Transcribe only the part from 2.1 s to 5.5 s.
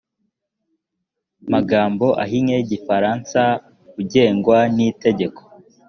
ahinnye y igifaransa ugengwa n itegeko